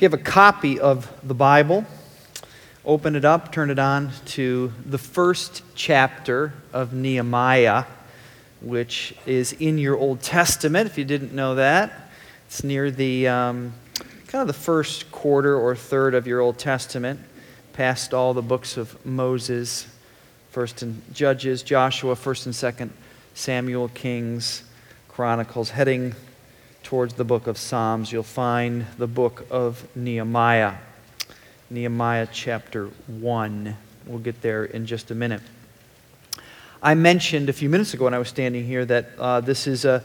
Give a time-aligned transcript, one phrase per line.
[0.00, 1.84] If you have a copy of the Bible,
[2.86, 7.84] open it up, turn it on to the first chapter of Nehemiah,
[8.62, 11.92] which is in your Old Testament, if you didn't know that.
[12.46, 13.74] It's near the um,
[14.26, 17.20] kind of the first quarter or third of your Old Testament,
[17.74, 19.86] past all the books of Moses,
[20.50, 22.90] first and Judges, Joshua, first and second
[23.34, 24.62] Samuel, Kings,
[25.08, 26.14] Chronicles, heading
[26.82, 30.74] towards the book of Psalms, you'll find the book of Nehemiah.
[31.70, 33.76] Nehemiah chapter 1.
[34.06, 35.40] We'll get there in just a minute.
[36.82, 39.84] I mentioned a few minutes ago when I was standing here that uh, this is
[39.84, 40.02] a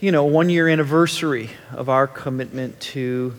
[0.00, 3.34] you know one year anniversary of our commitment to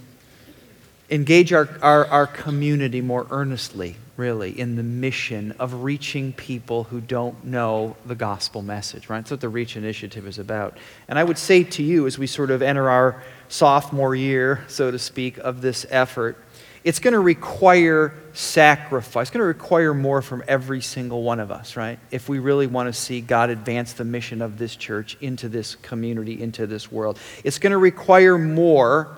[1.09, 6.99] engage our, our, our community more earnestly really, in the mission of reaching people who
[6.99, 9.19] don't know the gospel message, right?
[9.19, 10.77] That's what the Reach Initiative is about.
[11.07, 14.91] And I would say to you, as we sort of enter our sophomore year, so
[14.91, 16.37] to speak, of this effort,
[16.83, 19.23] it's going to require sacrifice.
[19.23, 21.97] It's going to require more from every single one of us, right?
[22.11, 25.75] If we really want to see God advance the mission of this church into this
[25.75, 27.19] community, into this world.
[27.44, 29.17] It's going to require more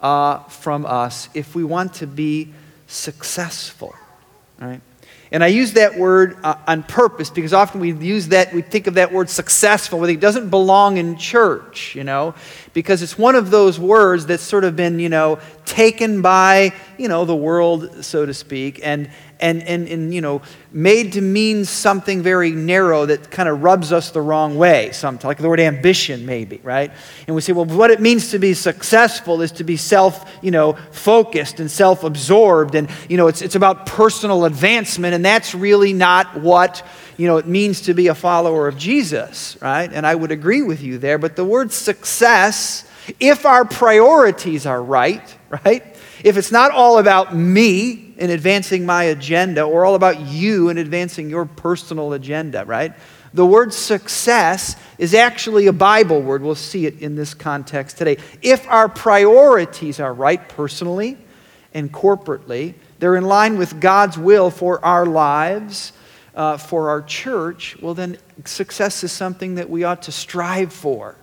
[0.00, 2.52] uh, from us if we want to be
[2.86, 3.94] successful.
[4.60, 4.80] Right?
[5.32, 8.88] And I use that word uh, on purpose because often we use that, we think
[8.88, 12.34] of that word successful, but it doesn't belong in church, you know,
[12.74, 17.06] because it's one of those words that's sort of been, you know, taken by, you
[17.06, 19.08] know, the world, so to speak, and,
[19.40, 23.92] and, and, and you know, made to mean something very narrow that kind of rubs
[23.92, 26.92] us the wrong way, sometimes, like the word ambition, maybe, right?
[27.26, 30.50] And we say, well, what it means to be successful is to be self, you
[30.50, 35.54] know, focused and self absorbed, and, you know, it's, it's about personal advancement, and that's
[35.54, 39.90] really not what, you know, it means to be a follower of Jesus, right?
[39.92, 42.88] And I would agree with you there, but the word success,
[43.18, 45.89] if our priorities are right, right?
[46.24, 50.76] If it's not all about me, in advancing my agenda or all about you in
[50.76, 52.92] advancing your personal agenda, right?
[53.32, 56.42] The word success is actually a Bible word.
[56.42, 58.18] We'll see it in this context today.
[58.42, 61.16] If our priorities are right personally
[61.72, 65.94] and corporately, they're in line with God's will for our lives,
[66.34, 71.16] uh, for our church, well, then success is something that we ought to strive for.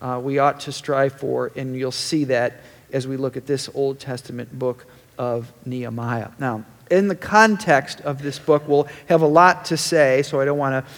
[0.00, 2.62] Uh, we ought to strive for, and you'll see that
[2.92, 4.86] as we look at this Old Testament book
[5.18, 6.30] of Nehemiah.
[6.38, 10.44] Now, in the context of this book, we'll have a lot to say, so I
[10.44, 10.92] don't want to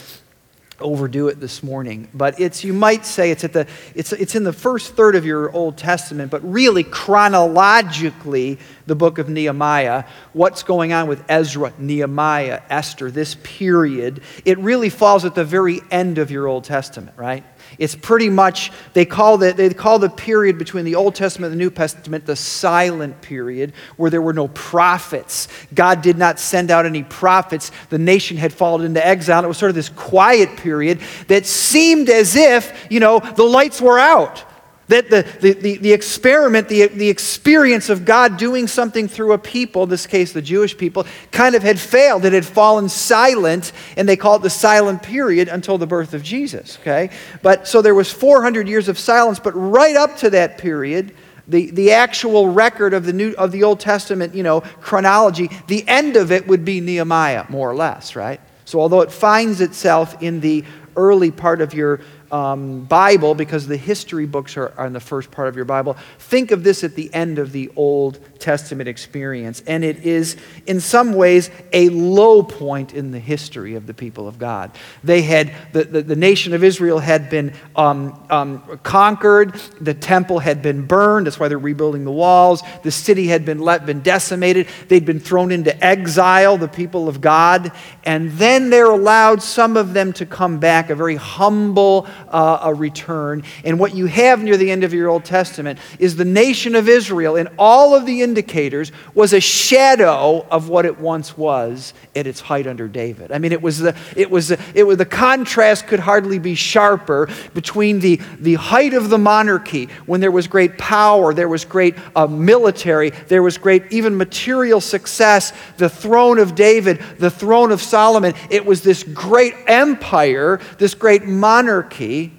[0.82, 4.42] overdo it this morning but it's you might say it's at the it's, it's in
[4.42, 10.62] the first third of your old testament but really chronologically the book of nehemiah what's
[10.62, 16.18] going on with ezra nehemiah esther this period it really falls at the very end
[16.18, 17.44] of your old testament right
[17.78, 21.60] it's pretty much, they call, the, they call the period between the Old Testament and
[21.60, 25.48] the New Testament the silent period, where there were no prophets.
[25.74, 27.70] God did not send out any prophets.
[27.88, 29.44] The nation had fallen into exile.
[29.44, 33.80] It was sort of this quiet period that seemed as if, you know, the lights
[33.80, 34.44] were out.
[34.92, 39.38] That the, the, the, the, experiment, the, the experience of God doing something through a
[39.38, 42.26] people, in this case the Jewish people, kind of had failed.
[42.26, 46.22] It had fallen silent, and they call it the silent period until the birth of
[46.22, 46.76] Jesus.
[46.82, 47.08] Okay?
[47.40, 51.14] But so there was 400 years of silence, but right up to that period,
[51.48, 55.88] the, the actual record of the, New, of the Old Testament, you know, chronology, the
[55.88, 58.42] end of it would be Nehemiah, more or less, right?
[58.66, 60.64] So although it finds itself in the
[60.96, 62.00] early part of your
[62.32, 65.96] um, Bible, because the history books are, are in the first part of your Bible,
[66.18, 69.62] think of this at the end of the Old Testament experience.
[69.66, 70.36] And it is,
[70.66, 74.72] in some ways, a low point in the history of the people of God.
[75.02, 80.40] They had, the, the, the nation of Israel had been um, um, conquered, the temple
[80.40, 84.00] had been burned, that's why they're rebuilding the walls, the city had been, let, been
[84.00, 87.72] decimated, they'd been thrown into exile, the people of God,
[88.04, 92.74] and then they're allowed, some of them, to come back, a very humble, uh, a
[92.74, 93.44] return.
[93.64, 96.88] And what you have near the end of your Old Testament is the nation of
[96.88, 102.26] Israel, in all of the indicators, was a shadow of what it once was at
[102.26, 103.30] its height under David.
[103.30, 106.54] I mean, it was the, it was the, it was, the contrast could hardly be
[106.54, 111.66] sharper between the, the height of the monarchy, when there was great power, there was
[111.66, 117.70] great uh, military, there was great even material success, the throne of David, the throne
[117.70, 118.32] of Solomon.
[118.48, 122.32] It was this great empire, this great monarchy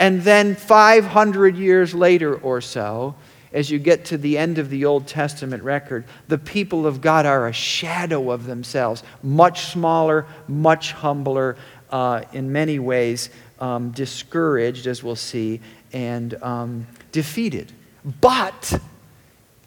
[0.00, 3.14] and then 500 years later or so,
[3.52, 7.26] as you get to the end of the Old Testament record, the people of God
[7.26, 11.56] are a shadow of themselves, much smaller, much humbler,
[11.90, 13.30] uh, in many ways
[13.60, 15.60] um, discouraged, as we'll see,
[15.92, 17.72] and um, defeated.
[18.20, 18.80] But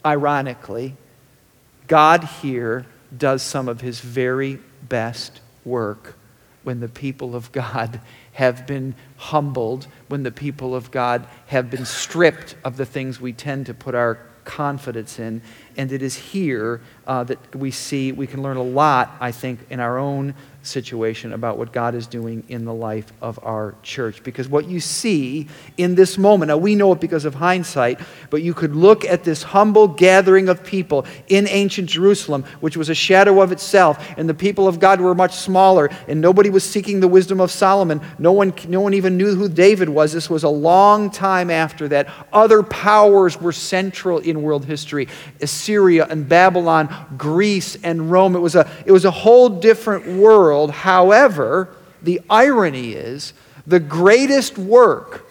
[0.06, 0.96] ironically,
[1.88, 2.86] God here
[3.18, 6.16] does some of his very best work
[6.64, 8.02] when the people of God
[8.34, 13.34] have been humbled, when the people of God have been stripped of the things we
[13.34, 15.42] tend to put our confidence in.
[15.78, 19.60] And it is here uh, that we see, we can learn a lot, I think,
[19.70, 20.34] in our own
[20.64, 24.24] situation about what God is doing in the life of our church.
[24.24, 25.48] Because what you see
[25.78, 29.24] in this moment, now we know it because of hindsight, but you could look at
[29.24, 34.30] this humble gathering of people in ancient Jerusalem, which was a shadow of itself, and
[34.30, 38.02] the people of God were much smaller, and nobody was seeking the wisdom of Solomon.
[38.20, 40.14] No one, no one even knew who David was.
[40.14, 42.08] This was a long time after that.
[42.32, 45.08] Other powers were central in world history
[45.62, 48.36] Assyria and Babylon, Greece and Rome.
[48.36, 50.22] It was a, it was a whole different world
[50.62, 50.72] world.
[50.72, 51.70] However,
[52.02, 53.34] the irony is
[53.68, 55.28] the greatest work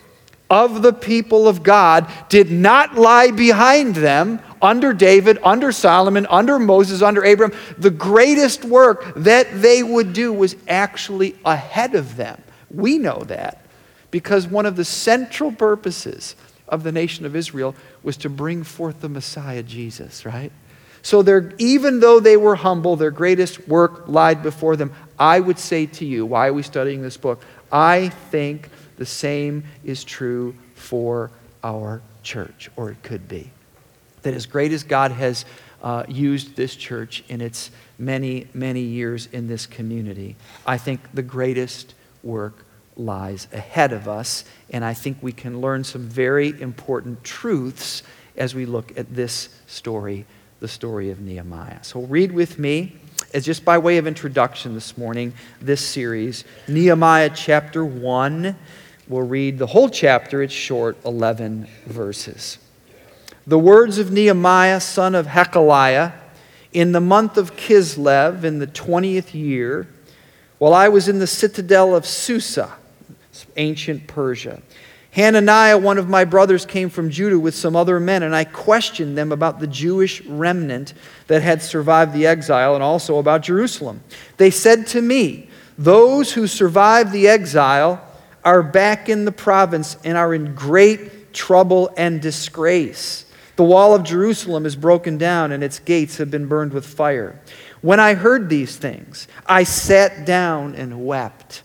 [0.49, 6.59] of the people of God did not lie behind them under David, under Solomon, under
[6.59, 7.57] Moses, under Abraham.
[7.79, 12.43] The greatest work that they would do was actually ahead of them.
[12.71, 13.65] We know that
[14.11, 16.35] because one of the central purposes
[16.69, 20.53] of the nation of Israel was to bring forth the Messiah, Jesus, right?
[21.03, 21.25] So
[21.59, 24.93] even though they were humble, their greatest work lied before them.
[25.19, 27.43] I would say to you, why are we studying this book?
[27.73, 31.31] I think the same is true for
[31.65, 33.51] our church, or it could be.
[34.23, 35.47] That as great as God has
[35.83, 40.37] uh, used this church in its many, many years in this community,
[40.67, 42.67] I think the greatest work
[43.05, 44.45] lies ahead of us.
[44.71, 48.03] And I think we can learn some very important truths
[48.37, 50.27] as we look at this story
[50.61, 51.83] the story of Nehemiah.
[51.83, 52.97] So read with me,
[53.33, 58.55] as just by way of introduction this morning, this series, Nehemiah chapter 1.
[59.09, 62.59] We'll read the whole chapter, it's short, 11 verses.
[63.47, 66.13] The words of Nehemiah, son of Hachaliah,
[66.73, 69.89] in the month of Kislev, in the 20th year,
[70.59, 72.77] while I was in the citadel of Susa,
[73.57, 74.63] ancient Persia.
[75.13, 79.19] Hananiah, one of my brothers, came from Judah with some other men, and I questioned
[79.19, 80.95] them about the Jewish remnant
[81.27, 84.03] that had survived the exile and also about Jerusalem.
[84.37, 88.01] They said to me, Those who survived the exile
[88.45, 93.27] are back in the province and are in great trouble and disgrace.
[93.57, 97.41] The wall of Jerusalem is broken down, and its gates have been burned with fire.
[97.81, 101.63] When I heard these things, I sat down and wept.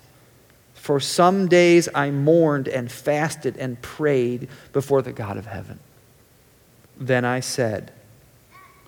[0.86, 5.80] For some days I mourned and fasted and prayed before the God of heaven.
[6.96, 7.92] Then I said,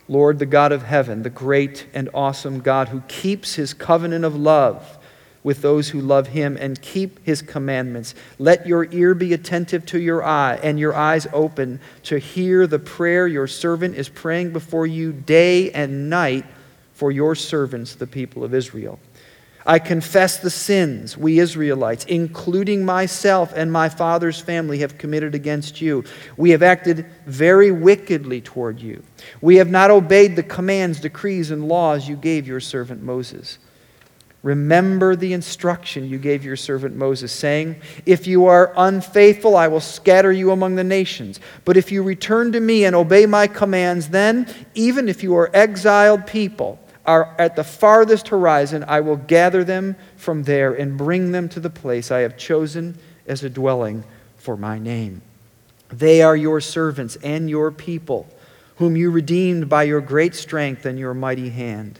[0.07, 4.35] Lord, the God of heaven, the great and awesome God who keeps his covenant of
[4.35, 4.99] love
[5.41, 9.99] with those who love him and keep his commandments, let your ear be attentive to
[9.99, 14.85] your eye and your eyes open to hear the prayer your servant is praying before
[14.85, 16.45] you day and night
[16.93, 18.99] for your servants, the people of Israel.
[19.67, 25.81] I confess the sins we Israelites, including myself and my father's family, have committed against
[25.81, 26.05] you.
[26.37, 29.03] We have acted very wickedly toward you.
[29.41, 33.59] We have not obeyed the commands, decrees, and laws you gave your servant Moses.
[34.41, 37.75] Remember the instruction you gave your servant Moses, saying,
[38.05, 41.41] If you are unfaithful, I will scatter you among the nations.
[41.65, 45.51] But if you return to me and obey my commands, then, even if you are
[45.53, 51.31] exiled people, are at the farthest horizon, I will gather them from there and bring
[51.31, 54.03] them to the place I have chosen as a dwelling
[54.35, 55.21] for my name.
[55.89, 58.27] They are your servants and your people,
[58.75, 61.99] whom you redeemed by your great strength and your mighty hand.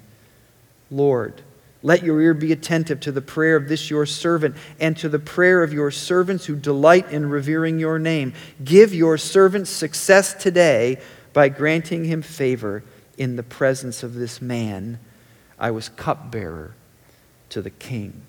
[0.92, 1.42] Lord,
[1.82, 5.20] let your ear be attentive to the prayer of this your servant and to the
[5.20, 8.34] prayer of your servants who delight in revering your name.
[8.64, 10.98] Give your servant success today
[11.32, 12.84] by granting him favor
[13.18, 15.00] in the presence of this man,
[15.60, 16.76] I was cupbearer
[17.50, 18.22] to the king.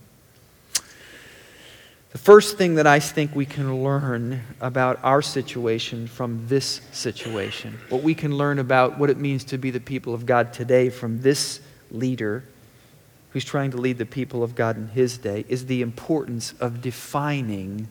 [2.10, 7.78] The first thing that I think we can learn about our situation from this situation,
[7.90, 10.88] what we can learn about what it means to be the people of God today
[10.88, 12.44] from this leader
[13.30, 16.80] who's trying to lead the people of God in his day, is the importance of
[16.80, 17.88] defining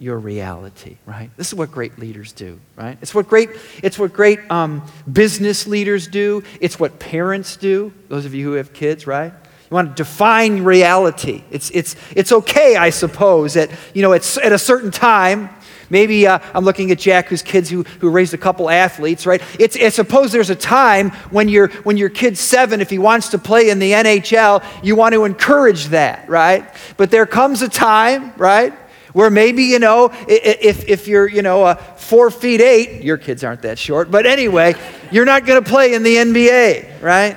[0.00, 1.30] your reality, right?
[1.36, 2.96] This is what great leaders do, right?
[3.02, 3.50] It's what great,
[3.82, 6.42] it's what great um, business leaders do.
[6.58, 7.92] It's what parents do.
[8.08, 9.30] Those of you who have kids, right?
[9.30, 11.44] You want to define reality.
[11.50, 15.50] It's, it's, it's okay, I suppose, that, you know, it's at a certain time,
[15.90, 19.42] maybe uh, I'm looking at Jack, whose kids who, who raised a couple athletes, right?
[19.58, 23.38] It's, suppose there's a time when, you're when your kid's seven, if he wants to
[23.38, 26.64] play in the NHL, you want to encourage that, right?
[26.96, 28.72] But there comes a time, right?
[29.12, 33.42] Where maybe, you know, if, if you're, you know, a four feet eight, your kids
[33.42, 34.74] aren't that short, but anyway,
[35.10, 37.36] you're not going to play in the NBA, right?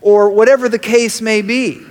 [0.00, 1.84] Or whatever the case may be,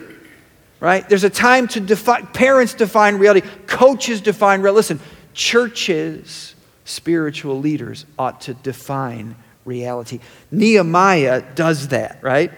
[0.79, 1.07] right?
[1.07, 4.77] There's a time to define, parents define reality, coaches define reality.
[4.77, 4.99] Listen,
[5.33, 6.55] churches,
[6.85, 10.19] spiritual leaders ought to define reality.
[10.51, 12.51] Nehemiah does that, right?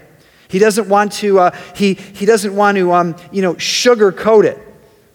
[0.50, 4.58] He doesn't want to, uh, he, he doesn't want to, um, you know, sugarcoat it.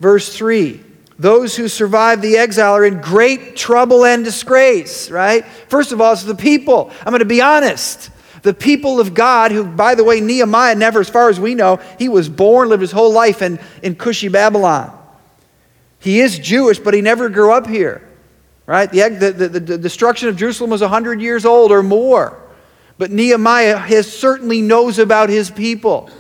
[0.01, 0.81] Verse 3
[1.19, 5.45] those who survive the exile are in great trouble and disgrace, right?
[5.69, 6.91] First of all, it's the people.
[7.01, 8.11] I'm going to be honest.
[8.43, 11.81] The people of God, who, by the way, Nehemiah never, as far as we know,
[11.99, 14.93] he was born, lived his whole life in, in Cushy Babylon.
[15.99, 18.07] He is Jewish, but he never grew up here,
[18.67, 18.91] right?
[18.91, 22.39] The, the, the, the destruction of Jerusalem was 100 years old or more.
[22.99, 26.11] But Nehemiah has, certainly knows about his people.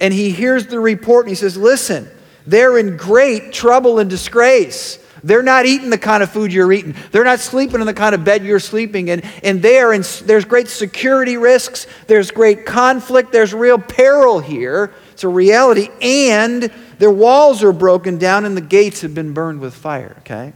[0.00, 2.08] And he hears the report and he says, Listen,
[2.46, 4.98] they're in great trouble and disgrace.
[5.24, 6.94] They're not eating the kind of food you're eating.
[7.10, 9.22] They're not sleeping in the kind of bed you're sleeping in.
[9.42, 11.86] And there, there's great security risks.
[12.06, 13.32] There's great conflict.
[13.32, 14.92] There's real peril here.
[15.12, 15.88] It's a reality.
[16.02, 20.14] And their walls are broken down and the gates have been burned with fire.
[20.18, 20.52] Okay?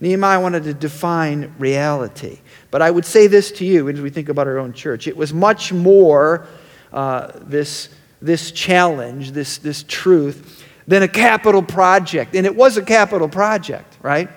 [0.00, 2.40] Nehemiah wanted to define reality.
[2.72, 5.06] But I would say this to you as we think about our own church.
[5.06, 6.48] It was much more
[6.92, 12.34] uh, this, this challenge, this, this truth than a capital project.
[12.34, 14.28] And it was a capital project, right?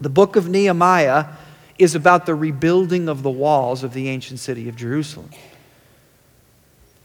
[0.00, 1.26] The book of Nehemiah
[1.78, 5.30] is about the rebuilding of the walls of the ancient city of Jerusalem.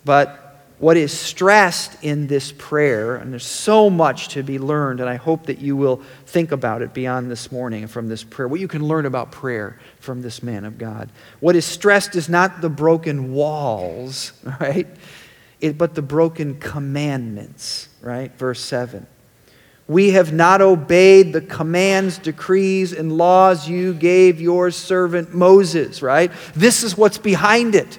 [0.05, 0.47] But
[0.79, 5.15] what is stressed in this prayer, and there's so much to be learned, and I
[5.15, 8.59] hope that you will think about it beyond this morning and from this prayer, what
[8.59, 11.09] you can learn about prayer from this man of God.
[11.39, 14.87] What is stressed is not the broken walls, right?
[15.59, 18.31] It, but the broken commandments, right?
[18.37, 19.07] Verse 7.
[19.87, 26.31] We have not obeyed the commands, decrees, and laws you gave your servant Moses, right?
[26.53, 27.97] This is what's behind it.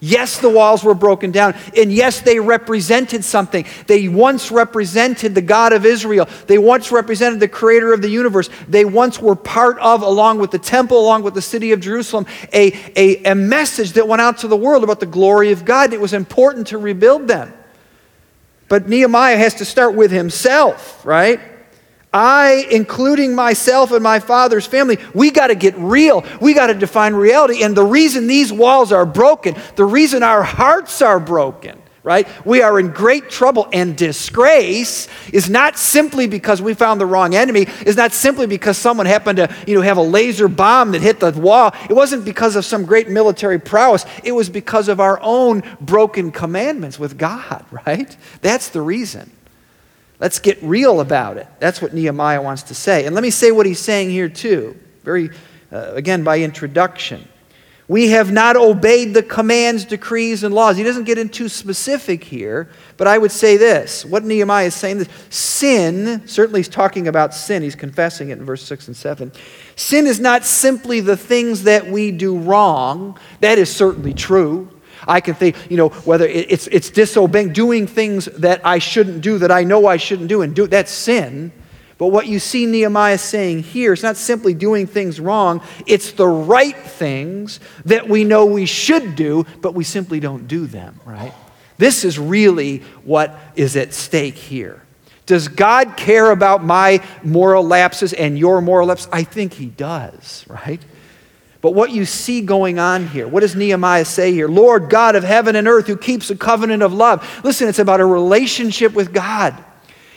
[0.00, 1.54] Yes, the walls were broken down.
[1.76, 3.66] And yes, they represented something.
[3.86, 6.28] They once represented the God of Israel.
[6.46, 8.48] They once represented the creator of the universe.
[8.68, 12.26] They once were part of, along with the temple, along with the city of Jerusalem,
[12.52, 15.92] a, a, a message that went out to the world about the glory of God.
[15.92, 17.52] It was important to rebuild them.
[18.68, 21.40] But Nehemiah has to start with himself, right?
[22.12, 26.24] I, including myself and my father's family, we got to get real.
[26.40, 27.62] We got to define reality.
[27.62, 32.26] And the reason these walls are broken, the reason our hearts are broken, right?
[32.46, 37.34] We are in great trouble and disgrace is not simply because we found the wrong
[37.34, 41.02] enemy, is not simply because someone happened to, you know, have a laser bomb that
[41.02, 41.74] hit the wall.
[41.90, 44.06] It wasn't because of some great military prowess.
[44.24, 48.16] It was because of our own broken commandments with God, right?
[48.40, 49.30] That's the reason.
[50.20, 51.46] Let's get real about it.
[51.60, 53.06] That's what Nehemiah wants to say.
[53.06, 55.30] And let me say what he's saying here, too, very,
[55.70, 57.28] uh, again, by introduction.
[57.88, 60.76] We have not obeyed the commands, decrees, and laws.
[60.76, 64.04] He doesn't get into specific here, but I would say this.
[64.04, 68.62] What Nehemiah is saying sin, certainly he's talking about sin, he's confessing it in verse
[68.64, 69.32] 6 and 7.
[69.74, 73.18] Sin is not simply the things that we do wrong.
[73.40, 74.68] That is certainly true.
[75.08, 79.38] I can think, you know, whether it's, it's disobeying, doing things that I shouldn't do,
[79.38, 81.50] that I know I shouldn't do, and do that's sin.
[81.96, 86.28] But what you see Nehemiah saying here is not simply doing things wrong, it's the
[86.28, 91.32] right things that we know we should do, but we simply don't do them, right?
[91.78, 94.82] This is really what is at stake here.
[95.26, 99.08] Does God care about my moral lapses and your moral lapses?
[99.12, 100.80] I think He does, right?
[101.60, 104.48] But what you see going on here, what does Nehemiah say here?
[104.48, 107.40] Lord God of heaven and earth, who keeps a covenant of love.
[107.42, 109.64] Listen, it's about a relationship with God.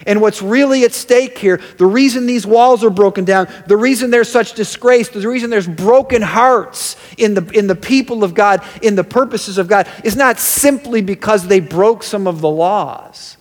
[0.06, 4.10] And what's really at stake here, the reason these walls are broken down, the reason
[4.10, 8.64] there's such disgrace, the reason there's broken hearts in the, in the people of God,
[8.82, 13.38] in the purposes of God, is not simply because they broke some of the laws.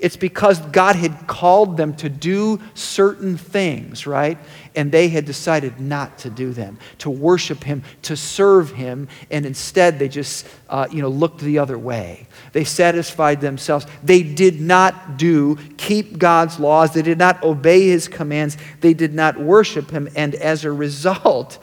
[0.00, 4.36] It's because God had called them to do certain things, right?
[4.74, 9.46] And they had decided not to do them, to worship Him, to serve Him, and
[9.46, 12.26] instead they just, uh, you know, looked the other way.
[12.52, 13.86] They satisfied themselves.
[14.02, 16.92] They did not do, keep God's laws.
[16.92, 18.56] They did not obey His commands.
[18.80, 20.08] They did not worship Him.
[20.16, 21.58] And as a result,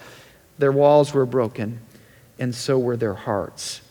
[0.57, 1.81] their walls were broken,
[2.39, 3.81] and so were their hearts.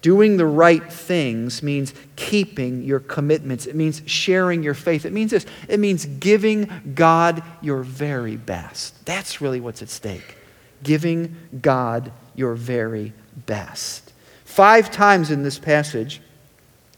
[0.00, 3.66] Doing the right things means keeping your commitments.
[3.66, 5.04] It means sharing your faith.
[5.04, 9.04] It means this it means giving God your very best.
[9.04, 10.36] That's really what's at stake.
[10.84, 13.12] Giving God your very
[13.46, 14.12] best.
[14.44, 16.20] Five times in this passage,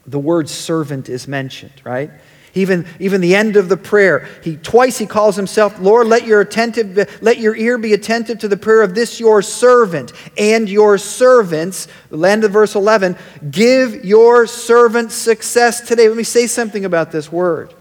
[0.05, 2.11] the word servant is mentioned, right?
[2.53, 6.41] Even, even the end of the prayer, he twice he calls himself, Lord, let your
[6.41, 10.97] attentive, let your ear be attentive to the prayer of this your servant and your
[10.97, 11.87] servants.
[12.11, 13.15] End of verse 11,
[13.49, 16.09] give your servant success today.
[16.09, 17.73] Let me say something about this word.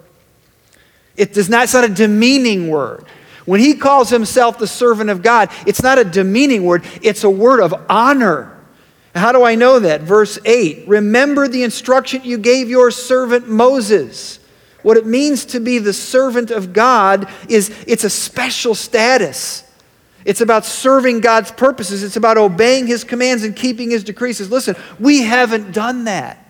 [1.17, 3.07] It does not, it's not a demeaning word.
[3.47, 7.31] When he calls himself the servant of God, it's not a demeaning word, it's a
[7.31, 8.57] word of honor.
[9.15, 10.03] How do I know that?
[10.03, 14.40] Verse 8 Remember the instruction you gave your servant Moses.
[14.83, 19.65] What it means to be the servant of God is it's a special status.
[20.25, 22.03] It's about serving God's purposes.
[22.03, 24.51] It's about obeying his commands and keeping his decrees.
[24.51, 26.47] Listen, we haven't done that,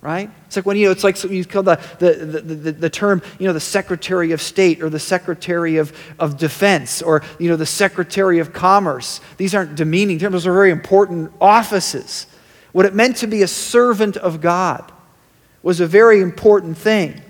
[0.00, 0.30] right?
[0.46, 3.46] It's like when, you know, it's like you call the, the, the, the, term, you
[3.46, 7.66] know, the Secretary of State or the Secretary of, of Defense or, you know, the
[7.66, 9.20] Secretary of Commerce.
[9.36, 10.32] These aren't demeaning terms.
[10.32, 12.26] Those are very important offices.
[12.72, 14.90] What it meant to be a servant of God
[15.62, 17.20] was a very important thing.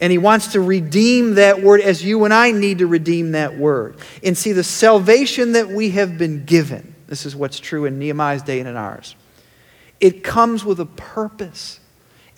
[0.00, 3.56] And he wants to redeem that word as you and I need to redeem that
[3.56, 3.96] word.
[4.22, 8.42] And see, the salvation that we have been given, this is what's true in Nehemiah's
[8.42, 9.16] day and in ours,
[9.98, 11.80] it comes with a purpose.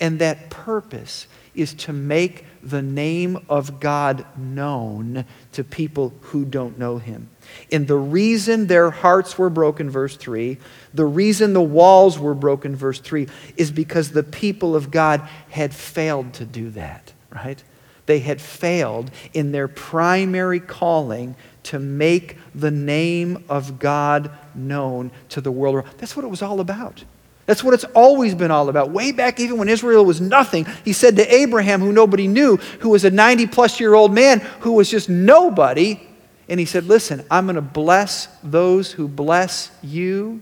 [0.00, 6.79] And that purpose is to make the name of God known to people who don't
[6.79, 7.29] know him.
[7.73, 10.59] And the reason their hearts were broken, verse 3,
[10.95, 15.75] the reason the walls were broken, verse 3, is because the people of God had
[15.75, 17.63] failed to do that right?
[18.07, 25.41] They had failed in their primary calling to make the name of God known to
[25.41, 25.85] the world.
[25.99, 27.05] That's what it was all about.
[27.45, 28.91] That's what it's always been all about.
[28.91, 32.91] Way back, even when Israel was nothing, he said to Abraham, who nobody knew, who
[32.91, 36.01] was a 90 plus year old man, who was just nobody,
[36.49, 40.41] and he said, Listen, I'm going to bless those who bless you,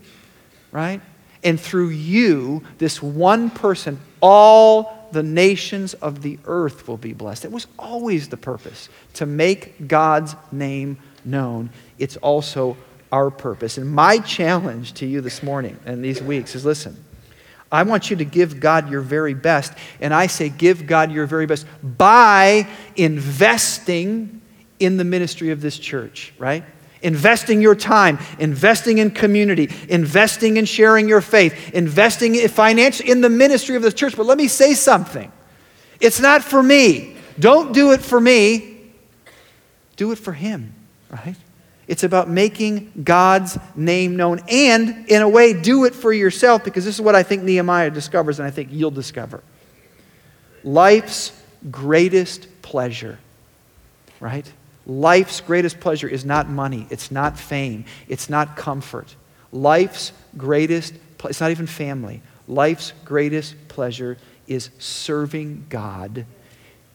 [0.71, 1.01] right?
[1.43, 7.45] And through you, this one person, all the nations of the earth will be blessed.
[7.45, 11.69] It was always the purpose to make God's name known.
[11.97, 12.77] It's also
[13.11, 13.77] our purpose.
[13.77, 17.03] And my challenge to you this morning and these weeks is listen,
[17.71, 19.73] I want you to give God your very best.
[19.99, 24.41] And I say, give God your very best by investing
[24.79, 26.63] in the ministry of this church, right?
[27.01, 33.21] Investing your time, investing in community, investing in sharing your faith, investing in financially in
[33.21, 34.17] the ministry of the church.
[34.17, 35.31] But let me say something.
[35.99, 37.15] It's not for me.
[37.39, 38.77] Don't do it for me.
[39.95, 40.73] Do it for him,
[41.09, 41.35] right?
[41.87, 46.83] It's about making God's name known and, in a way, do it for yourself because
[46.83, 49.41] this is what I think Nehemiah discovers and I think you'll discover.
[50.63, 51.31] Life's
[51.71, 53.19] greatest pleasure,
[54.19, 54.51] right?
[54.87, 59.15] Life's greatest pleasure is not money, it's not fame, it's not comfort.
[59.51, 60.95] Life's greatest,
[61.25, 62.21] it's not even family.
[62.47, 66.25] Life's greatest pleasure is serving God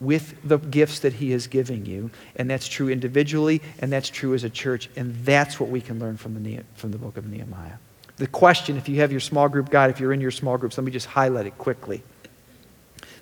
[0.00, 2.10] with the gifts that He is giving you.
[2.34, 4.88] And that's true individually, and that's true as a church.
[4.96, 7.76] And that's what we can learn from the, from the book of Nehemiah.
[8.16, 10.78] The question, if you have your small group guide, if you're in your small groups,
[10.78, 12.02] let me just highlight it quickly.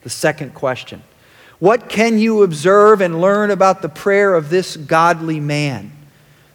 [0.03, 1.03] The second question
[1.61, 5.93] what can you observe and learn about the prayer of this godly man?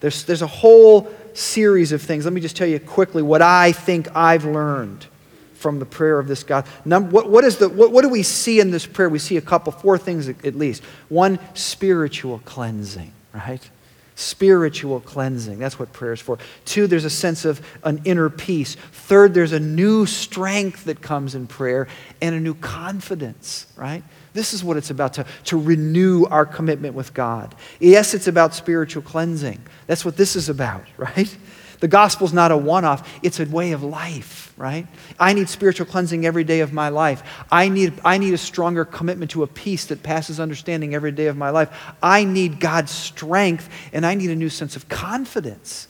[0.02, 2.26] There's, there's a whole series of things.
[2.26, 5.06] Let me just tell you quickly what I think I've learned
[5.54, 6.66] from the prayer of this God.
[6.86, 9.10] What, what, is the, what, what do we see in this prayer?
[9.10, 10.84] We see a couple, four things at least.
[11.10, 13.68] One, spiritual cleansing, right?
[14.16, 15.60] Spiritual cleansing.
[15.60, 16.38] That's what prayer is for.
[16.66, 18.76] Two, there's a sense of an inner peace.
[18.76, 21.88] Third, there's a new strength that comes in prayer
[22.22, 24.04] and a new confidence, right?
[24.36, 27.56] This is what it's about to, to renew our commitment with God.
[27.80, 29.62] Yes, it's about spiritual cleansing.
[29.88, 31.36] That's what this is about, right?
[31.80, 34.88] The gospel's not a one off, it's a way of life, right?
[35.18, 37.24] I need spiritual cleansing every day of my life.
[37.50, 41.28] I need, I need a stronger commitment to a peace that passes understanding every day
[41.28, 41.70] of my life.
[42.04, 45.88] I need God's strength, and I need a new sense of confidence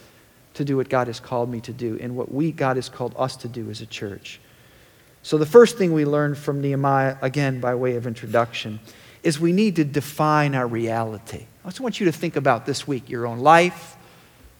[0.53, 3.15] to do what God has called me to do and what we, God has called
[3.17, 4.39] us to do as a church.
[5.25, 8.79] So, the first thing we learn from Nehemiah, again by way of introduction,
[9.23, 11.47] is we need to define our reality.
[11.63, 13.97] I just want you to think about this week your own life,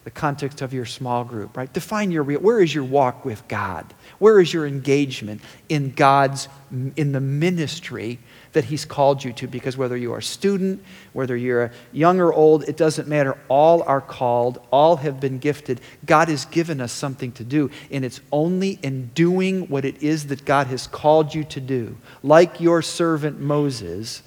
[0.06, 1.72] the context of your small group, right?
[1.72, 3.94] Define your where is your walk with God?
[4.18, 8.18] Where is your engagement in God's, in the ministry
[8.56, 12.34] that He's called you to because whether you are a student, whether you're young or
[12.34, 13.38] old, it doesn't matter.
[13.50, 15.82] All are called, all have been gifted.
[16.06, 20.28] God has given us something to do, and it's only in doing what it is
[20.28, 24.24] that God has called you to do, like your servant Moses,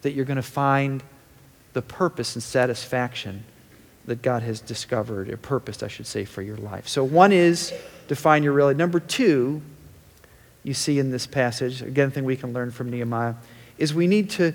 [0.00, 1.02] that you're going to find
[1.74, 3.44] the purpose and satisfaction
[4.06, 6.88] that God has discovered, or purpose, I should say, for your life.
[6.88, 7.74] So, one is
[8.08, 8.78] define your reality.
[8.78, 9.60] Number two,
[10.64, 13.34] you see in this passage, again, thing we can learn from Nehemiah,
[13.78, 14.52] is we need to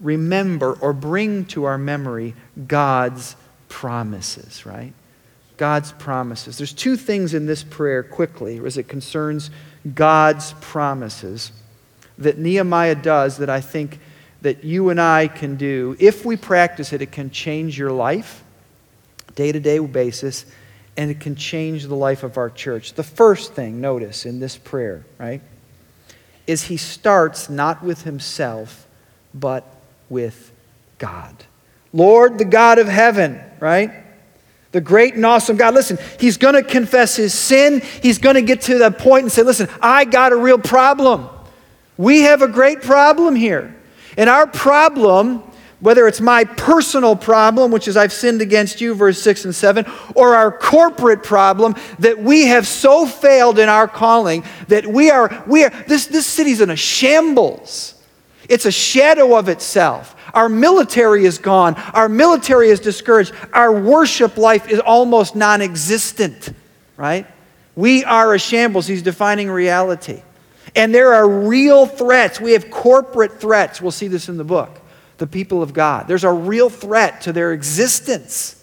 [0.00, 2.34] remember or bring to our memory
[2.66, 3.36] God's
[3.68, 4.92] promises, right?
[5.56, 6.58] God's promises.
[6.58, 9.50] There's two things in this prayer quickly as it concerns
[9.94, 11.52] God's promises
[12.18, 13.98] that Nehemiah does that I think
[14.42, 15.96] that you and I can do.
[15.98, 18.42] If we practice it, it can change your life,
[19.34, 20.46] day to day basis,
[20.96, 22.94] and it can change the life of our church.
[22.94, 25.42] The first thing, notice in this prayer, right,
[26.46, 28.86] is he starts not with himself,
[29.34, 29.64] but
[30.08, 30.52] with
[30.98, 31.34] God.
[31.92, 33.90] Lord, the God of heaven, right?
[34.72, 35.74] The great and awesome God.
[35.74, 37.80] Listen, he's going to confess his sin.
[38.02, 41.28] He's going to get to that point and say, Listen, I got a real problem.
[41.96, 43.74] We have a great problem here.
[44.18, 45.42] And our problem,
[45.80, 49.84] whether it's my personal problem, which is I've sinned against you, verse 6 and 7,
[50.14, 55.44] or our corporate problem that we have so failed in our calling that we are,
[55.46, 57.94] we are this, this city's in a shambles.
[58.48, 60.14] It's a shadow of itself.
[60.32, 61.74] Our military is gone.
[61.94, 63.32] Our military is discouraged.
[63.52, 66.50] Our worship life is almost non existent,
[66.96, 67.26] right?
[67.74, 68.86] We are a shambles.
[68.86, 70.22] He's defining reality.
[70.74, 72.40] And there are real threats.
[72.40, 73.80] We have corporate threats.
[73.80, 74.80] We'll see this in the book.
[75.18, 76.08] The people of God.
[76.08, 78.62] There's a real threat to their existence.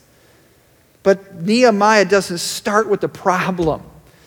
[1.01, 3.83] But Nehemiah doesn't start with the problem.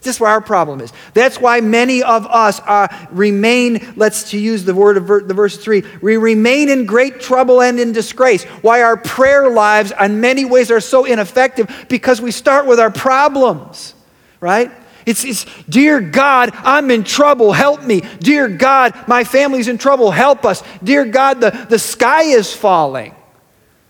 [0.07, 0.93] This is where our problem is.
[1.15, 5.35] That's why many of us are, remain, let's to use the word of ver, the
[5.35, 8.45] verse 3, we remain in great trouble and in disgrace.
[8.45, 12.91] Why our prayer lives in many ways are so ineffective because we start with our
[12.91, 13.95] problems,
[14.39, 14.71] right?
[15.07, 18.03] It's, it's, Dear God, I'm in trouble, help me.
[18.19, 20.63] Dear God, my family's in trouble, help us.
[20.83, 23.15] Dear God, the, the sky is falling.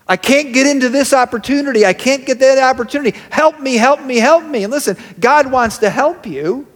[0.07, 1.85] I can't get into this opportunity.
[1.85, 3.17] I can't get that opportunity.
[3.29, 4.63] Help me, help me, help me.
[4.63, 6.67] And listen, God wants to help you.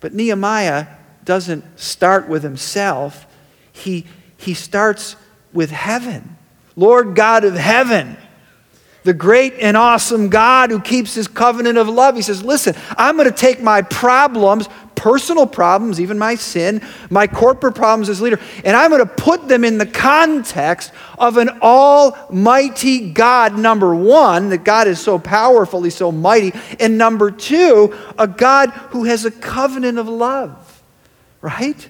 [0.00, 0.86] But Nehemiah
[1.24, 3.26] doesn't start with himself,
[3.72, 5.16] he, he starts
[5.52, 6.36] with heaven.
[6.76, 8.16] Lord God of heaven,
[9.04, 12.16] the great and awesome God who keeps his covenant of love.
[12.16, 17.26] He says, Listen, I'm going to take my problems, personal problems, even my sin, my
[17.26, 21.50] corporate problems as leader, and I'm going to put them in the context of an
[21.60, 27.94] almighty God, number one, that God is so powerful, he's so mighty, and number two,
[28.18, 30.82] a God who has a covenant of love,
[31.42, 31.88] right?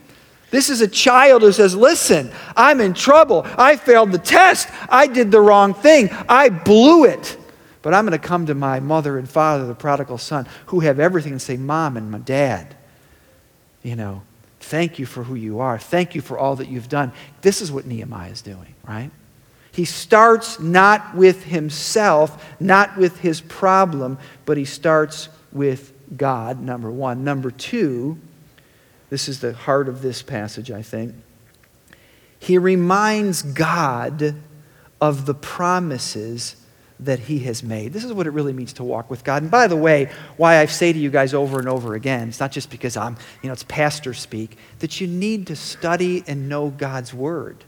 [0.55, 3.45] This is a child who says, Listen, I'm in trouble.
[3.59, 4.69] I failed the test.
[4.89, 6.11] I did the wrong thing.
[6.29, 7.37] I blew it.
[7.83, 11.01] But I'm going to come to my mother and father, the prodigal son, who have
[11.01, 12.77] everything, and say, Mom and my dad,
[13.83, 14.23] you know,
[14.61, 15.77] thank you for who you are.
[15.77, 17.11] Thank you for all that you've done.
[17.43, 19.11] This is what Nehemiah is doing, right?
[19.73, 26.93] He starts not with himself, not with his problem, but he starts with God, number
[26.93, 27.25] one.
[27.25, 28.21] Number two,
[29.11, 31.15] this is the heart of this passage, I think.
[32.39, 34.37] He reminds God
[35.01, 36.57] of the promises
[37.01, 37.93] that he has made.
[37.93, 39.43] This is what it really means to walk with God.
[39.43, 42.41] And by the way, why I say to you guys over and over again, it's
[42.41, 46.49] not just because I'm, you know, it's pastor speak, that you need to study and
[46.49, 47.65] know God's word,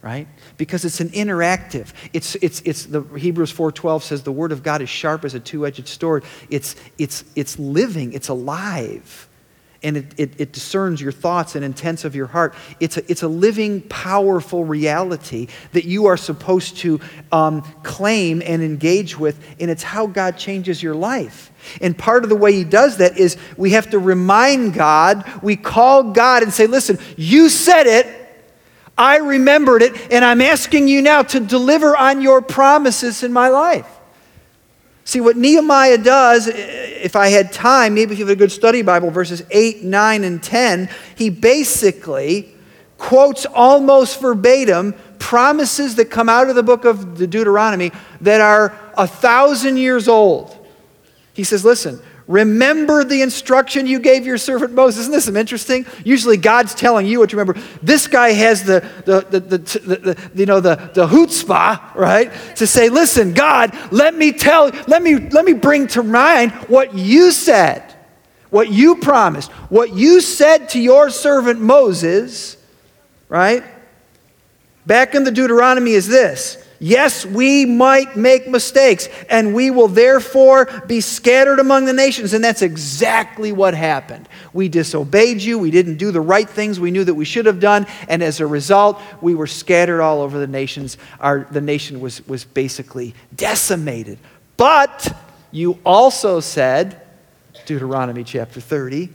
[0.00, 0.28] right?
[0.56, 1.92] Because it's an interactive.
[2.12, 5.40] It's, it's, it's the Hebrews 4.12 says the word of God is sharp as a
[5.40, 6.24] two-edged sword.
[6.48, 9.27] It's, it's, it's living, it's alive
[9.82, 12.54] and it, it, it, discerns your thoughts and intents of your heart.
[12.80, 18.62] It's a, it's a living, powerful reality that you are supposed to um, claim and
[18.62, 21.52] engage with, and it's how God changes your life.
[21.80, 25.54] And part of the way He does that is we have to remind God, we
[25.54, 28.14] call God and say, Listen, you said it.
[28.96, 33.48] I remembered it, and I'm asking you now to deliver on your promises in my
[33.48, 33.97] life.
[35.08, 38.82] See, what Nehemiah does, if I had time, maybe if you have a good study
[38.82, 42.54] Bible, verses 8, 9, and 10, he basically
[42.98, 47.90] quotes almost verbatim promises that come out of the book of the Deuteronomy
[48.20, 50.54] that are a thousand years old.
[51.32, 55.00] He says, Listen, Remember the instruction you gave your servant Moses.
[55.00, 55.86] Isn't this interesting?
[56.04, 57.58] Usually God's telling you what to remember.
[57.82, 62.30] This guy has the, the, the, the, you know, the, the chutzpah, right?
[62.56, 66.94] To say, listen, God, let me tell, let me, let me bring to mind what
[66.94, 67.94] you said,
[68.50, 72.58] what you promised, what you said to your servant Moses,
[73.30, 73.64] right?
[74.84, 80.66] Back in the Deuteronomy is this Yes, we might make mistakes, and we will therefore
[80.86, 82.32] be scattered among the nations.
[82.32, 84.28] And that's exactly what happened.
[84.52, 87.58] We disobeyed you, we didn't do the right things we knew that we should have
[87.58, 90.98] done, and as a result, we were scattered all over the nations.
[91.18, 94.18] Our, the nation was, was basically decimated.
[94.56, 95.16] But
[95.50, 97.00] you also said,
[97.66, 99.08] Deuteronomy chapter 30,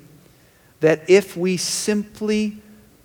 [0.81, 2.61] that if we simply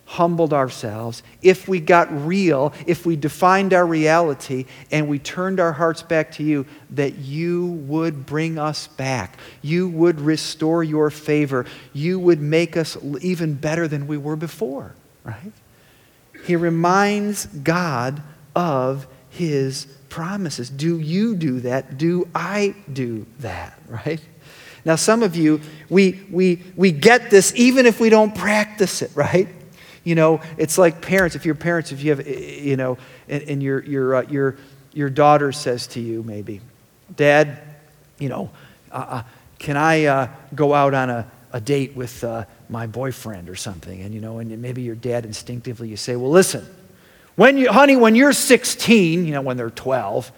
[0.08, 5.72] humbled ourselves, if we got real, if we defined our reality, and we turned our
[5.72, 9.36] hearts back to you, that you would bring us back.
[9.60, 11.66] You would restore your favor.
[11.92, 14.94] You would make us even better than we were before,
[15.24, 15.52] right?
[16.44, 18.22] He reminds God
[18.56, 20.70] of his promises.
[20.70, 21.98] Do you do that?
[21.98, 24.22] Do I do that, right?
[24.86, 29.10] Now, some of you, we, we, we get this even if we don't practice it,
[29.14, 29.48] right?
[30.08, 31.36] You know, it's like parents.
[31.36, 32.96] If you're parents, if you have, you know,
[33.28, 34.56] and, and your, your, uh, your,
[34.94, 36.62] your daughter says to you, maybe,
[37.14, 37.58] Dad,
[38.18, 38.50] you know,
[38.90, 39.22] uh, uh,
[39.58, 44.00] can I uh, go out on a, a date with uh, my boyfriend or something?
[44.00, 46.66] And, you know, and maybe your dad instinctively, you say, well, listen,
[47.36, 50.32] when you, honey, when you're 16, you know, when they're 12,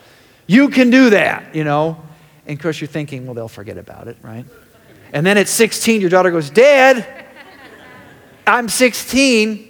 [0.49, 2.03] you can do that, you know.
[2.45, 4.47] And of course, you're thinking, well, they'll forget about it, right?
[5.13, 7.29] And then at 16, your daughter goes, Dad,
[8.47, 9.67] I'm 16.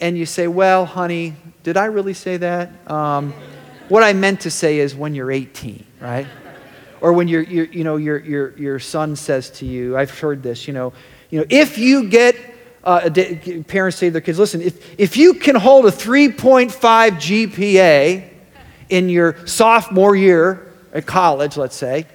[0.00, 2.70] And you say, Well, honey, did I really say that?
[2.90, 3.34] Um,
[3.88, 6.26] what I meant to say is when you're 18, right?
[7.00, 10.42] Or when your, your, you know, your, your, your son says to you, I've heard
[10.42, 10.92] this, you know,
[11.30, 12.36] you know if you get,
[12.84, 13.10] uh,
[13.66, 18.28] parents say to their kids, listen, if, if you can hold a 3.5 GPA
[18.88, 22.06] in your sophomore year at college, let's say,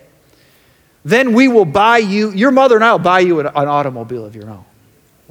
[1.06, 4.26] then we will buy you, your mother and I will buy you an, an automobile
[4.26, 4.66] of your own.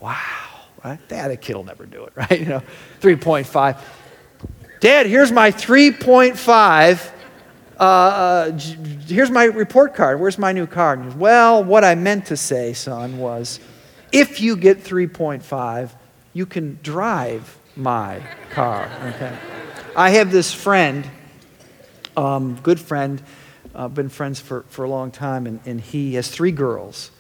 [0.03, 0.17] Wow,
[0.85, 0.99] right?
[1.07, 2.41] Dad, a kid will never do it, right?
[2.41, 2.63] You know,
[3.01, 3.81] 3.5.
[4.81, 7.13] Dad, here's my 3.5.
[7.79, 8.59] Uh, uh,
[9.07, 10.21] here's my report card.
[10.21, 10.97] Where's my new car?
[10.97, 13.61] Goes, well, what I meant to say, son, was
[14.11, 15.91] if you get 3.5,
[16.33, 18.91] you can drive my car.
[19.15, 19.37] Okay.
[19.95, 21.09] I have this friend,
[22.17, 23.23] um, good friend,
[23.75, 27.11] uh, been friends for, for a long time, and, and he has three girls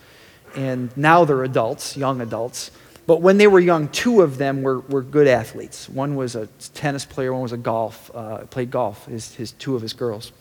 [0.55, 2.71] and now they're adults, young adults.
[3.07, 5.88] But when they were young, two of them were, were good athletes.
[5.88, 9.75] One was a tennis player, one was a golf, uh, played golf, his, his two
[9.75, 10.33] of his girls.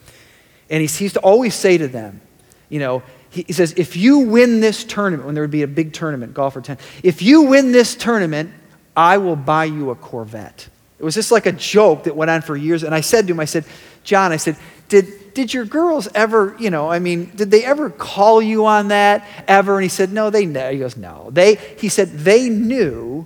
[0.69, 2.21] And he, used to always say to them,
[2.69, 5.67] you know, he, he says, if you win this tournament, when there would be a
[5.67, 8.51] big tournament, golf or tennis, if you win this tournament,
[8.95, 10.69] I will buy you a Corvette.
[10.99, 12.83] It was just like a joke that went on for years.
[12.83, 13.65] And I said to him, I said,
[14.03, 14.55] John, I said,
[14.87, 18.89] did, did your girls ever, you know, I mean, did they ever call you on
[18.89, 19.75] that ever?
[19.75, 20.71] And he said, no, they know.
[20.71, 21.29] He goes, no.
[21.31, 23.25] They, he said, they knew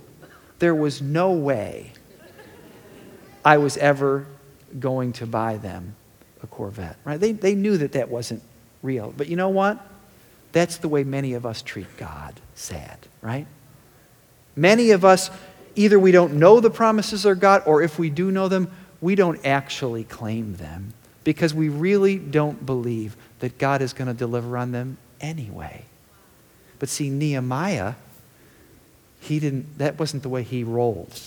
[0.58, 1.92] there was no way
[3.44, 4.26] I was ever
[4.78, 5.94] going to buy them
[6.42, 7.18] a Corvette, right?
[7.18, 8.42] They, they knew that that wasn't
[8.82, 9.12] real.
[9.16, 9.84] But you know what?
[10.52, 12.40] That's the way many of us treat God.
[12.54, 13.46] Sad, right?
[14.54, 15.30] Many of us,
[15.74, 19.14] either we don't know the promises of God, or if we do know them, we
[19.14, 20.94] don't actually claim them
[21.26, 25.84] because we really don't believe that God is going to deliver on them anyway.
[26.78, 27.94] But see, Nehemiah,
[29.18, 31.20] he didn't, that wasn't the way he rolled.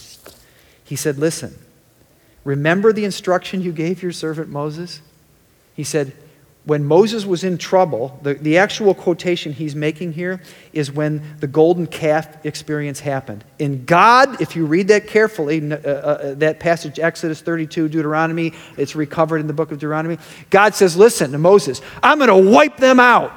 [0.86, 1.54] He said, Listen,
[2.46, 5.02] remember the instruction you gave your servant Moses?
[5.76, 6.14] He said,
[6.70, 10.40] when Moses was in trouble, the, the actual quotation he's making here
[10.72, 13.44] is when the golden calf experience happened.
[13.58, 18.96] In God, if you read that carefully, uh, uh, that passage, Exodus 32, Deuteronomy, it's
[18.96, 20.20] recovered in the book of Deuteronomy.
[20.52, 23.34] God says, Listen to Moses, I'm going to wipe them out.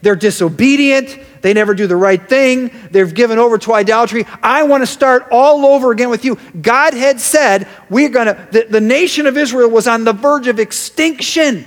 [0.00, 1.18] They're disobedient.
[1.40, 2.70] They never do the right thing.
[2.92, 4.24] They've given over to idolatry.
[4.40, 6.38] I want to start all over again with you.
[6.60, 10.46] God had said, We're going to, the, the nation of Israel was on the verge
[10.46, 11.66] of extinction.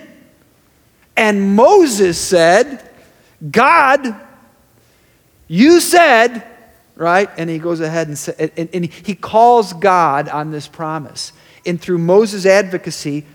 [1.17, 2.89] And Moses said,
[3.51, 4.15] God,
[5.47, 6.43] you said,
[6.95, 7.29] right?
[7.37, 11.31] And he goes ahead and, say, and, and he calls God on this promise.
[11.65, 13.25] And through Moses' advocacy,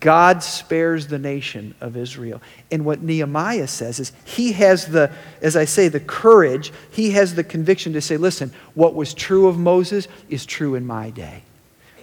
[0.00, 2.42] God spares the nation of Israel.
[2.72, 7.34] And what Nehemiah says is he has the, as I say, the courage, he has
[7.34, 11.42] the conviction to say, listen, what was true of Moses is true in my day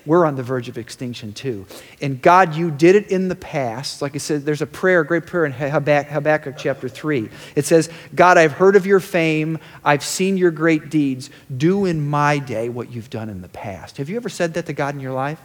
[0.06, 1.66] we're on the verge of extinction too.
[2.02, 4.02] And God, you did it in the past.
[4.02, 7.30] Like I said, there's a prayer, a great prayer in Habakkuk chapter 3.
[7.56, 9.60] It says, God, I've heard of your fame.
[9.84, 11.30] I've seen your great deeds.
[11.56, 13.98] Do in my day what you've done in the past.
[13.98, 15.39] Have you ever said that to God in your life?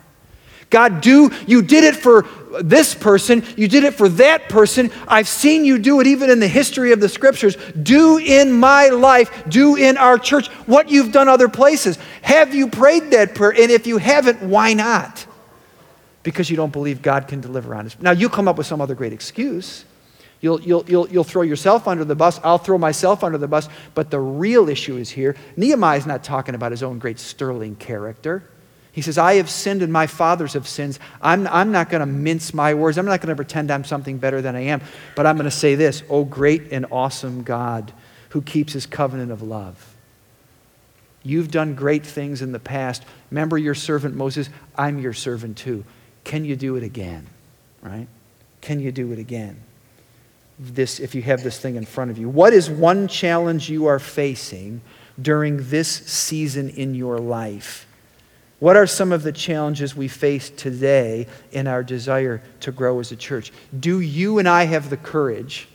[0.71, 2.27] God, do, you did it for
[2.63, 4.91] this person, you did it for that person.
[5.07, 7.57] I've seen you do it even in the history of the scriptures.
[7.83, 11.99] Do in my life, do in our church what you've done other places.
[12.23, 13.53] Have you prayed that prayer?
[13.53, 15.27] And if you haven't, why not?
[16.23, 17.97] Because you don't believe God can deliver on us.
[18.01, 19.85] Now, you come up with some other great excuse.
[20.41, 22.39] You'll, you'll, you'll, you'll throw yourself under the bus.
[22.45, 23.69] I'll throw myself under the bus.
[23.95, 25.37] But the real issue is here.
[25.57, 28.45] Nehemiah is not talking about his own great sterling character.
[28.93, 30.99] He says, I have sinned and my fathers have sinned.
[31.23, 32.99] I'm, I'm not going to mince my words.
[32.99, 34.81] I'm not going to pretend I'm something better than I am.
[35.15, 37.93] But I'm going to say this Oh, great and awesome God
[38.31, 39.95] who keeps his covenant of love.
[41.23, 43.05] You've done great things in the past.
[43.31, 44.49] Remember your servant Moses?
[44.77, 45.85] I'm your servant too.
[46.25, 47.27] Can you do it again?
[47.83, 48.09] Right?
[48.61, 49.61] Can you do it again?
[50.59, 52.29] This, if you have this thing in front of you.
[52.29, 54.81] What is one challenge you are facing
[55.21, 57.88] during this season in your life?
[58.59, 63.13] What are some of the challenges we face today in our desire to grow as
[63.13, 63.53] a church?
[63.79, 65.69] Do you and I have the courage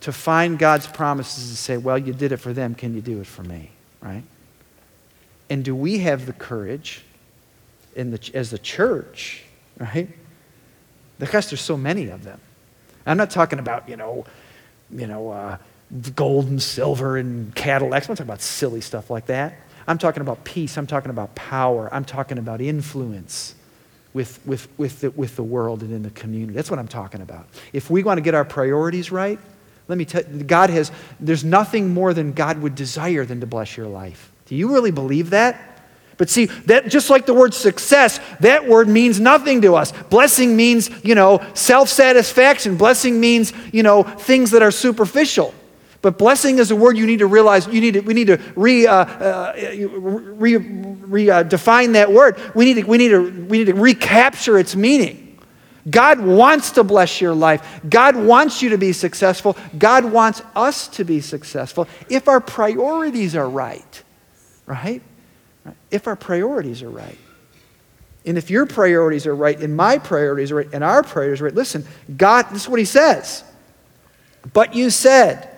[0.00, 3.20] to find God's promises and say, well, you did it for them, can you do
[3.20, 3.70] it for me?
[4.00, 4.24] Right?
[5.48, 7.04] And do we have the courage
[7.94, 9.44] in the, as the church,
[9.78, 10.08] right?
[11.20, 12.40] Because there's so many of them.
[13.06, 14.24] I'm not talking about, you know,
[14.90, 15.58] you know, uh,
[16.16, 18.08] gold and silver and Cadillacs.
[18.08, 19.54] I'm not talking about silly stuff like that.
[19.86, 20.76] I'm talking about peace.
[20.76, 21.88] I'm talking about power.
[21.92, 23.54] I'm talking about influence
[24.14, 26.54] with, with, with, the, with the world and in the community.
[26.54, 27.48] That's what I'm talking about.
[27.72, 29.38] If we want to get our priorities right,
[29.88, 33.46] let me tell you, God has, there's nothing more than God would desire than to
[33.46, 34.30] bless your life.
[34.46, 35.68] Do you really believe that?
[36.18, 39.92] But see, that just like the word success, that word means nothing to us.
[39.92, 42.76] Blessing means, you know, self-satisfaction.
[42.76, 45.52] Blessing means, you know, things that are superficial.
[46.02, 48.40] But blessing is a word you need to realize, you need to, we need to
[48.56, 52.38] re, uh, uh, re, re uh, define that word.
[52.56, 55.38] We need, to, we, need to, we need to recapture its meaning.
[55.88, 57.80] God wants to bless your life.
[57.88, 59.56] God wants you to be successful.
[59.78, 64.02] God wants us to be successful if our priorities are right.
[64.66, 65.02] Right?
[65.90, 67.18] If our priorities are right.
[68.24, 71.44] And if your priorities are right, and my priorities are right, and our priorities are
[71.46, 71.84] right, listen,
[72.16, 73.42] God, this is what He says.
[74.52, 75.51] But you said,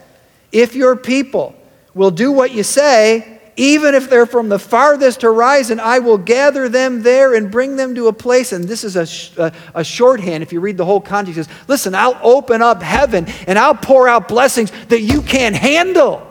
[0.54, 1.54] if your people
[1.94, 6.68] will do what you say, even if they're from the farthest horizon, I will gather
[6.68, 8.52] them there and bring them to a place.
[8.52, 10.42] And this is a, a, a, shorthand.
[10.42, 14.08] If you read the whole context, says, listen, I'll open up heaven and I'll pour
[14.08, 16.30] out blessings that you can't handle.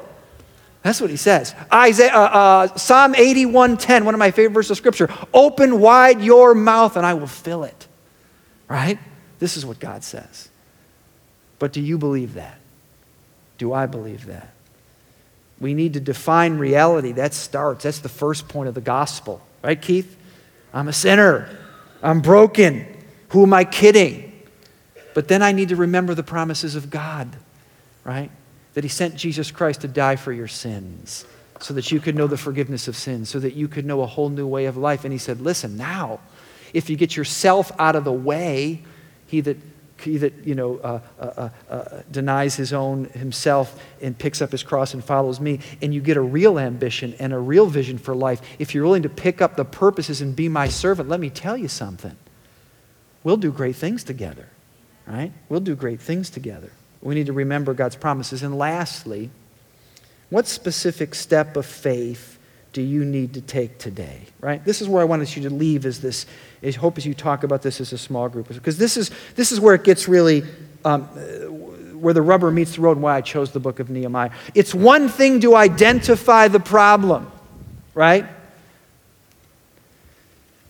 [0.81, 1.55] That's what he says.
[1.71, 5.09] Isaiah, uh, uh, Psalm 81:10, one of my favorite verses of scripture.
[5.33, 7.88] Open wide your mouth and I will fill it.
[8.67, 8.99] Right?
[9.39, 10.49] This is what God says.
[11.59, 12.59] But do you believe that?
[13.58, 14.54] Do I believe that?
[15.60, 17.13] We need to define reality.
[17.13, 17.84] That starts.
[17.84, 19.42] That's the first point of the gospel.
[19.63, 20.18] Right, Keith?
[20.74, 21.50] I'm a sinner.
[22.02, 22.86] I'm broken.
[23.30, 24.32] Who am I kidding?
[25.13, 27.36] But then I need to remember the promises of God,
[28.04, 28.30] right?
[28.74, 31.26] That He sent Jesus Christ to die for your sins
[31.60, 34.06] so that you could know the forgiveness of sins, so that you could know a
[34.06, 35.06] whole new way of life.
[35.06, 36.20] And He said, Listen, now,
[36.74, 38.84] if you get yourself out of the way,
[39.28, 39.58] He that
[40.04, 44.52] he that you know uh, uh, uh, uh, denies his own himself and picks up
[44.52, 47.98] his cross and follows me and you get a real ambition and a real vision
[47.98, 51.20] for life if you're willing to pick up the purposes and be my servant let
[51.20, 52.16] me tell you something.
[53.24, 54.50] We'll do great things together
[55.08, 55.32] right?
[55.50, 56.72] We'll do great things together.
[57.02, 58.44] We need to remember god's promises.
[58.44, 59.30] And lastly
[60.30, 62.39] what specific step of faith
[62.73, 65.86] do you need to take today right this is where i wanted you to leave
[65.86, 66.25] is this
[66.65, 69.51] I hope as you talk about this as a small group, because this is, this
[69.51, 70.43] is where it gets really,
[70.86, 71.03] um,
[71.99, 74.31] where the rubber meets the road and why I chose the book of Nehemiah.
[74.55, 77.29] It's one thing to identify the problem,
[77.93, 78.25] right?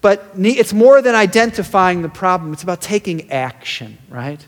[0.02, 4.44] But it's more than identifying the problem, it's about taking action, right?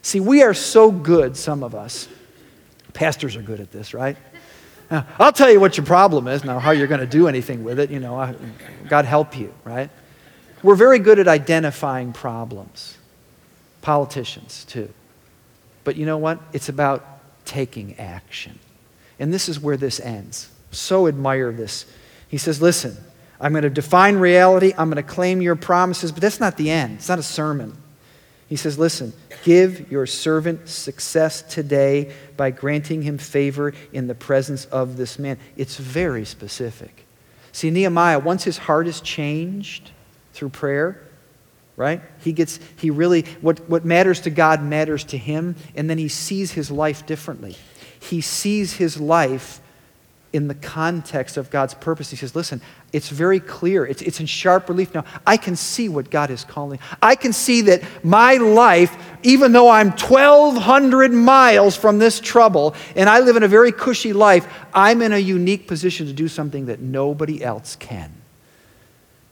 [0.00, 2.08] See, we are so good, some of us.
[2.94, 4.16] Pastors are good at this, right?
[4.90, 7.64] Now, I'll tell you what your problem is, now how you're going to do anything
[7.64, 8.34] with it, you know,
[8.88, 9.90] God help you, right?
[10.62, 12.96] We're very good at identifying problems.
[13.82, 14.92] Politicians, too.
[15.84, 16.40] But you know what?
[16.52, 17.04] It's about
[17.44, 18.58] taking action.
[19.18, 20.50] And this is where this ends.
[20.72, 21.86] So admire this.
[22.28, 22.96] He says, Listen,
[23.40, 26.70] I'm going to define reality, I'm going to claim your promises, but that's not the
[26.70, 26.94] end.
[26.94, 27.76] It's not a sermon.
[28.48, 29.12] He says, Listen,
[29.44, 35.38] give your servant success today by granting him favor in the presence of this man.
[35.56, 37.04] It's very specific.
[37.52, 39.90] See, Nehemiah, once his heart is changed,
[40.36, 41.00] through prayer,
[41.76, 42.02] right?
[42.20, 46.08] He gets, he really, what, what matters to God matters to him, and then he
[46.08, 47.56] sees his life differently.
[47.98, 49.60] He sees his life
[50.36, 52.10] in the context of God's purpose.
[52.10, 52.60] He says, listen,
[52.92, 53.86] it's very clear.
[53.86, 55.06] It's, it's in sharp relief now.
[55.26, 56.78] I can see what God is calling.
[57.00, 63.08] I can see that my life, even though I'm 1,200 miles from this trouble and
[63.08, 66.66] I live in a very cushy life, I'm in a unique position to do something
[66.66, 68.12] that nobody else can.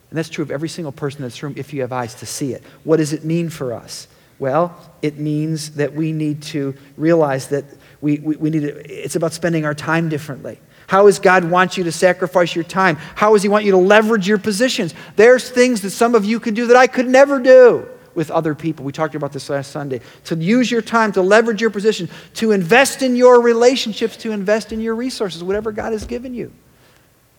[0.08, 2.26] And that's true of every single person in this room if you have eyes to
[2.26, 2.62] see it.
[2.84, 4.08] What does it mean for us?
[4.38, 7.64] Well, it means that we need to realize that
[8.00, 10.58] we, we, we need to, it's about spending our time differently.
[10.94, 12.94] How does God want you to sacrifice your time?
[13.16, 14.94] How does He want you to leverage your positions?
[15.16, 17.88] There's things that some of you can do that I could never do.
[18.14, 18.84] with other people.
[18.84, 20.00] We talked about this last Sunday.
[20.26, 24.70] To use your time, to leverage your position, to invest in your relationships, to invest
[24.70, 26.52] in your resources, whatever God has given you.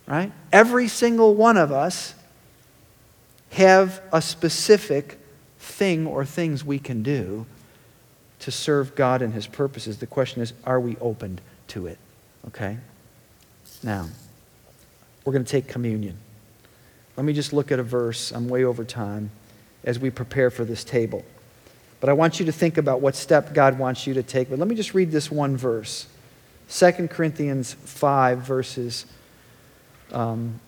[0.06, 0.34] Right?
[0.52, 2.14] Every single one of us
[3.52, 5.18] have a specific
[5.60, 7.46] thing or things we can do
[8.40, 10.00] to serve God and His purposes.
[10.00, 11.40] The question is, are we opened
[11.70, 12.00] to it?
[12.50, 12.80] Okay?
[13.84, 14.08] Now,
[15.24, 16.18] we're going to take communion.
[17.18, 18.32] Let me just look at a verse.
[18.32, 19.32] I'm way over time
[19.84, 21.24] as we prepare for this table.
[22.00, 24.50] But I want you to think about what step God wants you to take.
[24.50, 26.08] But let me just read this one verse
[26.70, 29.06] 2 Corinthians 5, verses
[30.12, 30.60] um,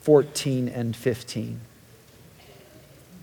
[0.00, 1.60] 14 and 15.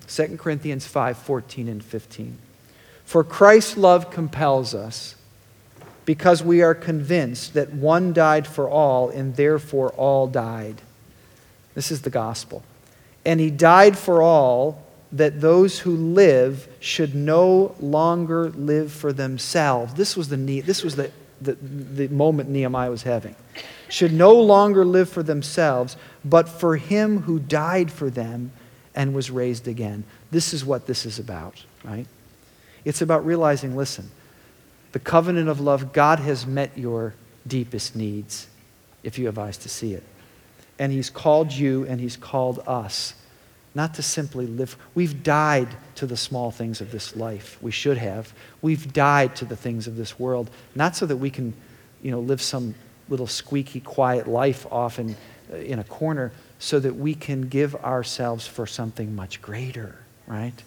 [0.08, 2.38] 2 Corinthians 5 14 and 15.
[3.06, 5.16] For Christ's love compels us,
[6.06, 10.82] because we are convinced that one died for all, and therefore all died.
[11.74, 12.64] This is the gospel.
[13.26, 19.94] And he died for all, that those who live should no longer live for themselves.
[19.94, 21.10] This was the, need, this was the,
[21.42, 23.36] the, the moment Nehemiah was having.
[23.88, 25.96] Should no longer live for themselves,
[26.26, 28.52] but for him who died for them
[28.94, 30.04] and was raised again.
[30.32, 32.08] This is what this is about, right?
[32.84, 34.12] It's about realizing listen,
[34.96, 37.16] the covenant of love, God has met your
[37.46, 38.48] deepest needs
[39.04, 40.04] if you have eyes to see it.
[40.80, 43.14] And He's called you and He's called us
[43.74, 44.78] not to simply live.
[44.94, 47.58] We've died to the small things of this life.
[47.62, 48.34] We should have.
[48.62, 51.54] We've died to the things of this world, not so that we can,
[52.02, 52.74] you know, live some
[53.10, 55.18] little squeaky, quiet life off in,
[55.52, 60.64] uh, in a corner, so that we can give ourselves for something much greater, right?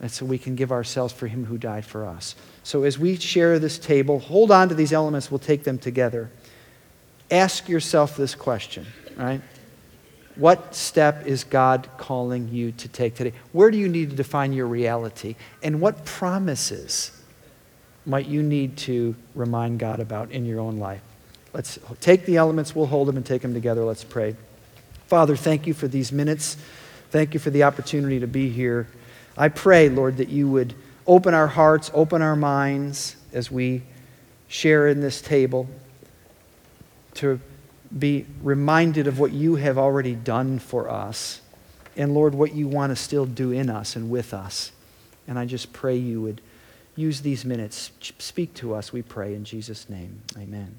[0.00, 2.34] And so we can give ourselves for Him who died for us.
[2.70, 6.30] So as we share this table, hold on to these elements, we'll take them together.
[7.28, 9.40] Ask yourself this question, right?
[10.36, 13.32] What step is God calling you to take today?
[13.50, 15.34] Where do you need to define your reality?
[15.64, 17.10] And what promises
[18.06, 21.02] might you need to remind God about in your own life?
[21.52, 23.84] Let's take the elements, we'll hold them and take them together.
[23.84, 24.36] Let's pray.
[25.08, 26.56] Father, thank you for these minutes.
[27.10, 28.86] Thank you for the opportunity to be here.
[29.36, 30.72] I pray, Lord, that you would
[31.10, 33.82] open our hearts, open our minds as we
[34.46, 35.66] share in this table
[37.14, 37.40] to
[37.98, 41.40] be reminded of what you have already done for us.
[41.96, 44.70] And Lord, what you want to still do in us and with us.
[45.26, 46.40] And I just pray you would
[46.94, 47.90] use these minutes.
[48.20, 50.22] Speak to us, we pray in Jesus' name.
[50.38, 50.76] Amen.